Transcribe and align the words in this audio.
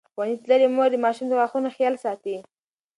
ښوونځې 0.13 0.37
تللې 0.43 0.67
مور 0.75 0.87
د 0.91 0.95
ماشوم 1.05 1.27
د 1.29 1.33
غاښونو 1.39 1.69
خیال 1.75 1.95
ساتي. 2.03 2.35